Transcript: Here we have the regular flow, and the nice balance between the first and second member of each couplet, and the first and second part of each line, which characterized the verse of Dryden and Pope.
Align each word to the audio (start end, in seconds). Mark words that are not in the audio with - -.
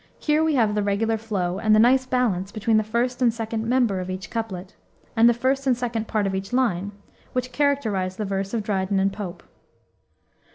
Here 0.17 0.43
we 0.43 0.55
have 0.55 0.73
the 0.73 0.81
regular 0.81 1.15
flow, 1.19 1.59
and 1.59 1.75
the 1.75 1.79
nice 1.79 2.07
balance 2.07 2.51
between 2.51 2.77
the 2.77 2.83
first 2.83 3.21
and 3.21 3.31
second 3.31 3.67
member 3.67 3.99
of 3.99 4.09
each 4.09 4.31
couplet, 4.31 4.75
and 5.15 5.29
the 5.29 5.31
first 5.35 5.67
and 5.67 5.77
second 5.77 6.07
part 6.07 6.25
of 6.25 6.33
each 6.33 6.51
line, 6.51 6.91
which 7.33 7.51
characterized 7.51 8.17
the 8.17 8.25
verse 8.25 8.51
of 8.55 8.63
Dryden 8.63 8.97
and 8.99 9.13
Pope. 9.13 9.43